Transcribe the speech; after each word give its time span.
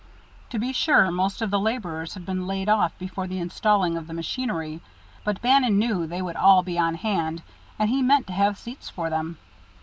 To 0.49 0.57
be 0.57 0.73
sure 0.73 1.11
most 1.11 1.43
of 1.43 1.51
the 1.51 1.59
laborers 1.59 2.15
had 2.15 2.25
been 2.25 2.47
laid 2.47 2.67
off 2.67 2.97
before 2.97 3.27
the 3.27 3.37
installing 3.37 3.95
of 3.95 4.07
the 4.07 4.15
machinery, 4.15 4.81
but 5.23 5.43
Bannon 5.43 5.77
knew 5.77 5.99
that 6.01 6.07
they 6.07 6.23
would 6.23 6.35
all 6.37 6.63
be 6.63 6.79
on 6.79 6.95
hand, 6.95 7.43
and 7.77 7.87
he 7.87 8.01
meant 8.01 8.25
to 8.25 8.33
have 8.33 8.57
seats 8.57 8.89
for 8.89 9.11
them. 9.11 9.37